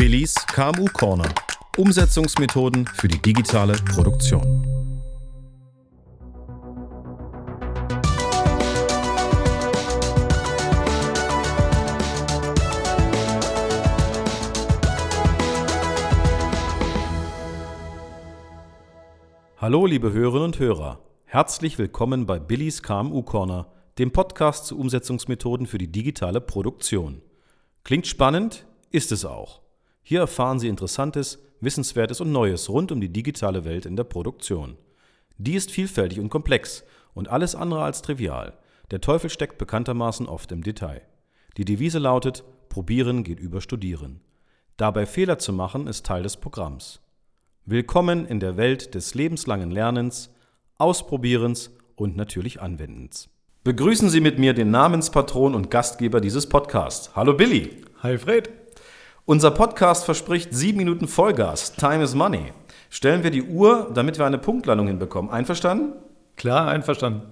[0.00, 1.28] Willis KMU Corner.
[1.76, 4.40] Umsetzungsmethoden für die digitale Produktion.
[19.58, 20.98] Hallo liebe Hörerinnen und Hörer.
[21.26, 27.20] Herzlich willkommen bei Billis KMU Corner, dem Podcast zu Umsetzungsmethoden für die digitale Produktion.
[27.84, 28.64] Klingt spannend?
[28.90, 29.60] Ist es auch.
[30.02, 34.76] Hier erfahren Sie Interessantes, Wissenswertes und Neues rund um die digitale Welt in der Produktion.
[35.38, 38.54] Die ist vielfältig und komplex und alles andere als trivial.
[38.90, 41.02] Der Teufel steckt bekanntermaßen oft im Detail.
[41.56, 44.20] Die Devise lautet, probieren geht über studieren.
[44.76, 47.00] Dabei Fehler zu machen ist Teil des Programms.
[47.66, 50.30] Willkommen in der Welt des lebenslangen Lernens,
[50.78, 53.28] Ausprobierens und natürlich Anwendens.
[53.62, 57.14] Begrüßen Sie mit mir den Namenspatron und Gastgeber dieses Podcasts.
[57.14, 57.76] Hallo Billy.
[58.02, 58.59] Hi Fred.
[59.26, 61.74] Unser Podcast verspricht sieben Minuten Vollgas.
[61.74, 62.52] Time is money.
[62.88, 65.30] Stellen wir die Uhr, damit wir eine Punktlandung hinbekommen.
[65.30, 65.92] Einverstanden?
[66.36, 67.22] Klar, einverstanden.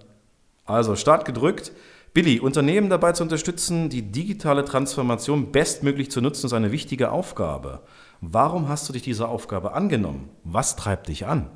[0.64, 1.72] Also, Start gedrückt.
[2.12, 7.80] Billy, Unternehmen dabei zu unterstützen, die digitale Transformation bestmöglich zu nutzen, ist eine wichtige Aufgabe.
[8.20, 10.28] Warum hast du dich dieser Aufgabe angenommen?
[10.44, 11.50] Was treibt dich an?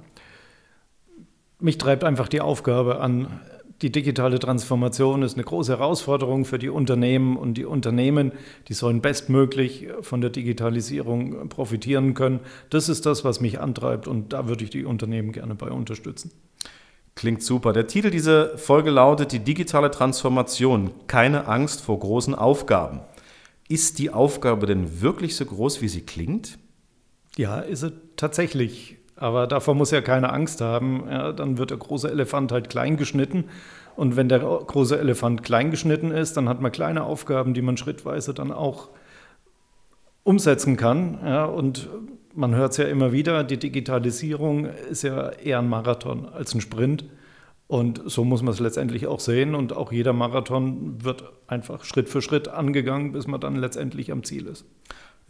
[1.58, 3.40] Mich treibt einfach die Aufgabe an,
[3.82, 8.32] die digitale Transformation ist eine große Herausforderung für die Unternehmen und die Unternehmen,
[8.68, 12.40] die sollen bestmöglich von der Digitalisierung profitieren können.
[12.70, 16.30] Das ist das, was mich antreibt und da würde ich die Unternehmen gerne bei unterstützen.
[17.14, 17.72] Klingt super.
[17.72, 20.92] Der Titel dieser Folge lautet Die digitale Transformation.
[21.08, 23.00] Keine Angst vor großen Aufgaben.
[23.68, 26.58] Ist die Aufgabe denn wirklich so groß, wie sie klingt?
[27.36, 28.96] Ja, ist sie tatsächlich.
[29.16, 31.04] Aber davor muss ja keine Angst haben.
[31.08, 33.44] Ja, dann wird der große Elefant halt klein geschnitten.
[33.94, 37.76] Und wenn der große Elefant klein geschnitten ist, dann hat man kleine Aufgaben, die man
[37.76, 38.88] schrittweise dann auch
[40.24, 41.18] umsetzen kann.
[41.24, 41.88] Ja, und
[42.34, 46.60] man hört es ja immer wieder, die Digitalisierung ist ja eher ein Marathon als ein
[46.60, 47.04] Sprint.
[47.66, 49.54] Und so muss man es letztendlich auch sehen.
[49.54, 54.24] Und auch jeder Marathon wird einfach Schritt für Schritt angegangen, bis man dann letztendlich am
[54.24, 54.66] Ziel ist.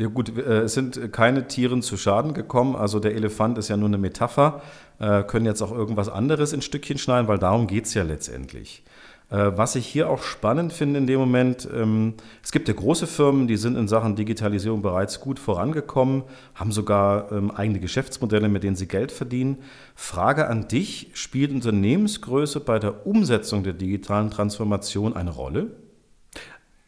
[0.03, 2.75] Ja gut, äh, es sind keine Tieren zu Schaden gekommen.
[2.75, 4.61] Also der Elefant ist ja nur eine Metapher.
[4.99, 8.83] Äh, können jetzt auch irgendwas anderes in Stückchen schneiden, weil darum geht es ja letztendlich.
[9.31, 13.07] Äh, was ich hier auch spannend finde in dem Moment, ähm, es gibt ja große
[13.07, 16.25] Firmen, die sind in Sachen Digitalisierung bereits gut vorangekommen,
[16.57, 19.59] haben sogar ähm, eigene Geschäftsmodelle, mit denen sie Geld verdienen.
[19.95, 25.71] Frage an dich, spielt Unternehmensgröße bei der Umsetzung der digitalen Transformation eine Rolle?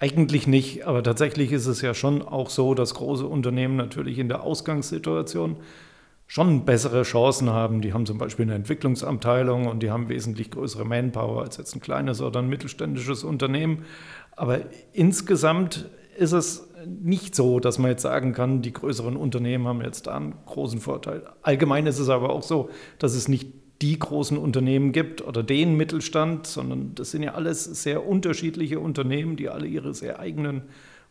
[0.00, 4.28] Eigentlich nicht, aber tatsächlich ist es ja schon auch so, dass große Unternehmen natürlich in
[4.28, 5.56] der Ausgangssituation
[6.26, 7.80] schon bessere Chancen haben.
[7.80, 11.80] Die haben zum Beispiel eine Entwicklungsabteilung und die haben wesentlich größere Manpower als jetzt ein
[11.80, 13.84] kleines oder ein mittelständisches Unternehmen.
[14.32, 14.60] Aber
[14.92, 20.06] insgesamt ist es nicht so, dass man jetzt sagen kann, die größeren Unternehmen haben jetzt
[20.06, 21.22] da einen großen Vorteil.
[21.42, 22.68] Allgemein ist es aber auch so,
[22.98, 23.52] dass es nicht
[23.82, 29.36] die großen Unternehmen gibt oder den Mittelstand, sondern das sind ja alles sehr unterschiedliche Unternehmen,
[29.36, 30.62] die alle ihre sehr eigenen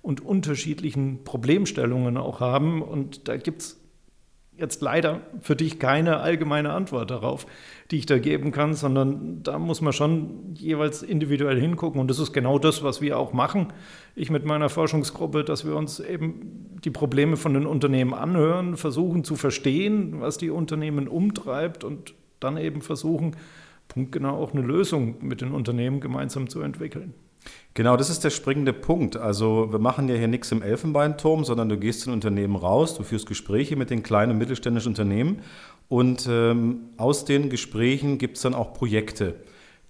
[0.01, 2.81] und unterschiedlichen Problemstellungen auch haben.
[2.81, 3.79] Und da gibt es
[4.55, 7.47] jetzt leider für dich keine allgemeine Antwort darauf,
[7.89, 11.99] die ich da geben kann, sondern da muss man schon jeweils individuell hingucken.
[11.99, 13.73] Und das ist genau das, was wir auch machen.
[14.15, 19.23] Ich mit meiner Forschungsgruppe, dass wir uns eben die Probleme von den Unternehmen anhören, versuchen
[19.23, 23.35] zu verstehen, was die Unternehmen umtreibt und dann eben versuchen,
[23.87, 27.13] punktgenau auch eine Lösung mit den Unternehmen gemeinsam zu entwickeln.
[27.73, 29.17] Genau, das ist der springende Punkt.
[29.17, 33.03] Also wir machen ja hier nichts im Elfenbeinturm, sondern du gehst den Unternehmen raus, du
[33.03, 35.39] führst Gespräche mit den kleinen und mittelständischen Unternehmen
[35.89, 39.35] und ähm, aus den Gesprächen gibt es dann auch Projekte,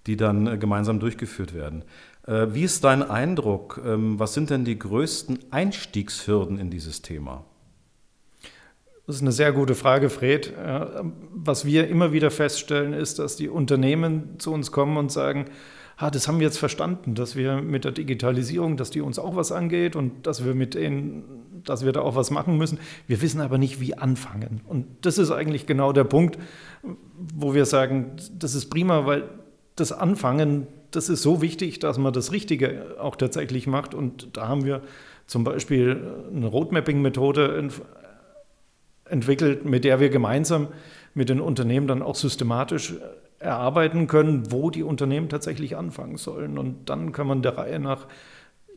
[0.06, 1.84] die dann äh, gemeinsam durchgeführt werden.
[2.26, 3.80] Äh, wie ist dein Eindruck?
[3.84, 7.44] Ähm, was sind denn die größten Einstiegshürden in dieses Thema?
[9.06, 10.54] Das ist eine sehr gute Frage, Fred.
[11.34, 15.44] Was wir immer wieder feststellen, ist, dass die Unternehmen zu uns kommen und sagen,
[15.98, 19.36] ah, das haben wir jetzt verstanden, dass wir mit der Digitalisierung, dass die uns auch
[19.36, 21.22] was angeht und dass wir mit denen,
[21.64, 22.78] dass wir da auch was machen müssen.
[23.06, 24.62] Wir wissen aber nicht, wie anfangen.
[24.66, 26.38] Und das ist eigentlich genau der Punkt,
[27.36, 29.24] wo wir sagen, das ist prima, weil
[29.76, 33.94] das Anfangen, das ist so wichtig, dass man das Richtige auch tatsächlich macht.
[33.94, 34.80] Und da haben wir
[35.26, 36.00] zum Beispiel
[36.34, 37.68] eine Roadmapping-Methode
[39.06, 40.68] entwickelt, mit der wir gemeinsam
[41.14, 42.94] mit den Unternehmen dann auch systematisch
[43.38, 46.58] erarbeiten können, wo die Unternehmen tatsächlich anfangen sollen.
[46.58, 48.06] Und dann kann man der Reihe nach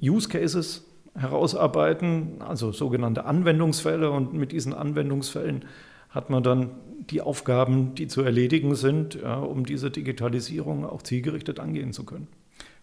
[0.01, 0.85] Use Cases
[1.15, 4.11] herausarbeiten, also sogenannte Anwendungsfälle.
[4.11, 5.65] Und mit diesen Anwendungsfällen
[6.09, 6.71] hat man dann
[7.09, 12.27] die Aufgaben, die zu erledigen sind, ja, um diese Digitalisierung auch zielgerichtet angehen zu können.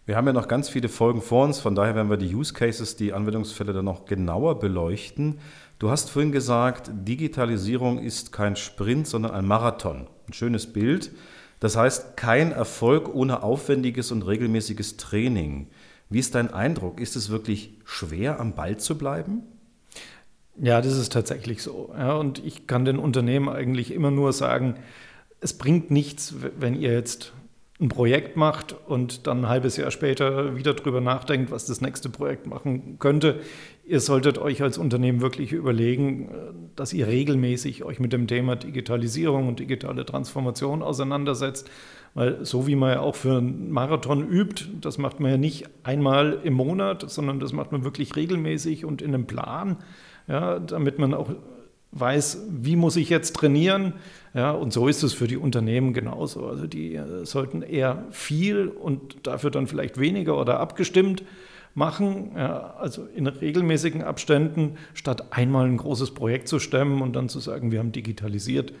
[0.05, 2.53] Wir haben ja noch ganz viele Folgen vor uns, von daher werden wir die Use
[2.53, 5.39] Cases, die Anwendungsfälle dann noch genauer beleuchten.
[5.77, 10.07] Du hast vorhin gesagt, Digitalisierung ist kein Sprint, sondern ein Marathon.
[10.27, 11.11] Ein schönes Bild.
[11.59, 15.67] Das heißt, kein Erfolg ohne aufwendiges und regelmäßiges Training.
[16.09, 17.01] Wie ist dein Eindruck?
[17.01, 19.43] Ist es wirklich schwer, am Ball zu bleiben?
[20.57, 21.93] Ja, das ist tatsächlich so.
[21.97, 24.75] Ja, und ich kann den Unternehmen eigentlich immer nur sagen,
[25.41, 27.33] es bringt nichts, wenn ihr jetzt
[27.79, 32.07] ein Projekt macht und dann ein halbes Jahr später wieder drüber nachdenkt, was das nächste
[32.09, 33.41] Projekt machen könnte.
[33.85, 36.29] Ihr solltet euch als Unternehmen wirklich überlegen,
[36.77, 41.69] dass ihr regelmäßig euch mit dem Thema Digitalisierung und digitale Transformation auseinandersetzt.
[42.13, 45.67] Weil so wie man ja auch für einen Marathon übt, das macht man ja nicht
[45.83, 49.77] einmal im Monat, sondern das macht man wirklich regelmäßig und in einem Plan,
[50.29, 51.29] ja, damit man auch
[51.95, 53.93] weiß, wie muss ich jetzt trainieren.
[54.33, 56.45] Ja, und so ist es für die Unternehmen genauso.
[56.45, 61.23] Also die äh, sollten eher viel und dafür dann vielleicht weniger oder abgestimmt
[61.73, 67.29] machen, ja, also in regelmäßigen Abständen, statt einmal ein großes Projekt zu stemmen und dann
[67.29, 68.73] zu sagen, wir haben digitalisiert.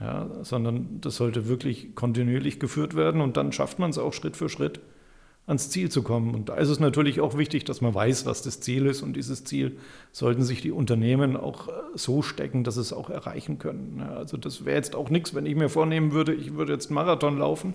[0.00, 4.34] Ja, sondern das sollte wirklich kontinuierlich geführt werden und dann schafft man es auch Schritt
[4.34, 4.80] für Schritt
[5.50, 6.34] ans Ziel zu kommen.
[6.34, 9.02] Und da ist es natürlich auch wichtig, dass man weiß, was das Ziel ist.
[9.02, 9.76] Und dieses Ziel
[10.12, 14.00] sollten sich die Unternehmen auch äh, so stecken, dass es auch erreichen können.
[14.00, 16.94] Also das wäre jetzt auch nichts, wenn ich mir vornehmen würde, ich würde jetzt einen
[16.94, 17.74] Marathon laufen.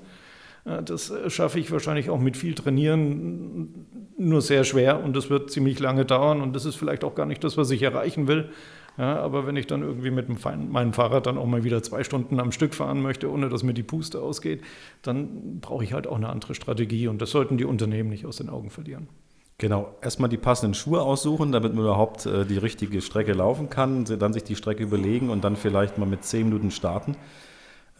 [0.64, 3.86] Das äh, schaffe ich wahrscheinlich auch mit viel Trainieren
[4.18, 7.28] nur sehr schwer und das wird ziemlich lange dauern und das ist vielleicht auch gar
[7.28, 8.50] nicht das, was ich erreichen will.
[8.98, 12.40] Ja, aber wenn ich dann irgendwie mit meinem Fahrrad dann auch mal wieder zwei Stunden
[12.40, 14.62] am Stück fahren möchte, ohne dass mir die Puste ausgeht,
[15.02, 17.08] dann brauche ich halt auch eine andere Strategie.
[17.08, 19.10] Und das sollten die Unternehmen nicht aus den Augen verlieren.
[19.58, 24.04] Genau, erstmal die passenden Schuhe aussuchen, damit man überhaupt äh, die richtige Strecke laufen kann,
[24.04, 27.16] dann sich die Strecke überlegen und dann vielleicht mal mit zehn Minuten starten.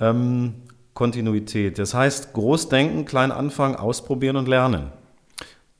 [0.02, 0.56] Ähm,
[0.94, 4.92] Kontinuität, das heißt groß denken, klein anfangen, ausprobieren und lernen.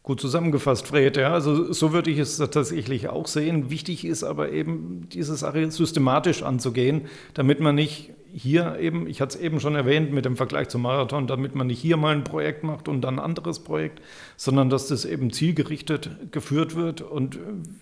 [0.06, 1.18] Gut zusammengefasst, Fred.
[1.18, 3.72] Ja, also so würde ich es tatsächlich auch sehen.
[3.72, 9.36] Wichtig ist aber eben, diese Sache systematisch anzugehen, damit man nicht hier eben, ich hatte
[9.36, 12.24] es eben schon erwähnt mit dem Vergleich zum Marathon, damit man nicht hier mal ein
[12.24, 14.00] Projekt macht und dann ein anderes Projekt,
[14.38, 17.40] sondern dass das eben zielgerichtet geführt wird und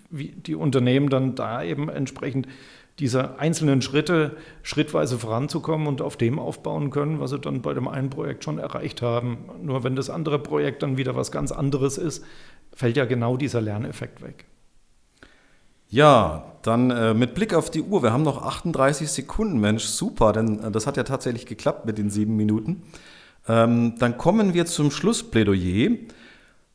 [0.10, 2.48] wie die Unternehmen dann da eben entsprechend
[3.00, 7.88] diese einzelnen Schritte schrittweise voranzukommen und auf dem aufbauen können, was sie dann bei dem
[7.88, 9.46] einen Projekt schon erreicht haben.
[9.62, 12.24] Nur wenn das andere Projekt dann wieder was ganz anderes ist,
[12.74, 14.46] fällt ja genau dieser Lerneffekt weg.
[15.90, 20.34] Ja, dann äh, mit Blick auf die Uhr, wir haben noch 38 Sekunden, Mensch, super,
[20.34, 22.84] denn äh, das hat ja tatsächlich geklappt mit den sieben Minuten.
[23.48, 25.92] Ähm, dann kommen wir zum Schlussplädoyer.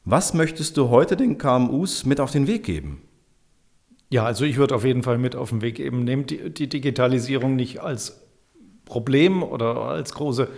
[0.04, 3.02] Was möchtest du heute den KMUs mit auf den Weg geben?
[4.10, 6.68] Ja, also ich würde auf jeden Fall mit auf den Weg geben, nehmt die, die
[6.68, 8.22] Digitalisierung nicht als
[8.86, 10.48] Problem oder als große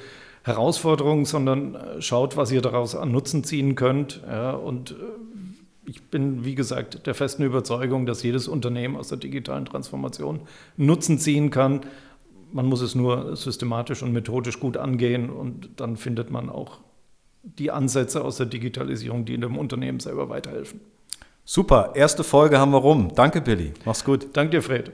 [0.42, 4.22] Herausforderung, sondern äh, schaut, was ihr daraus an Nutzen ziehen könnt.
[4.26, 4.94] Ja, und äh,
[5.86, 10.40] ich bin, wie gesagt, der festen Überzeugung, dass jedes Unternehmen aus der digitalen Transformation
[10.76, 11.80] Nutzen ziehen kann.
[12.52, 16.78] Man muss es nur systematisch und methodisch gut angehen und dann findet man auch
[17.42, 20.80] die Ansätze aus der Digitalisierung, die in dem Unternehmen selber weiterhelfen.
[21.52, 23.12] Super, erste Folge haben wir rum.
[23.12, 23.74] Danke, Billy.
[23.84, 24.28] Mach's gut.
[24.34, 24.92] Danke dir, Fred.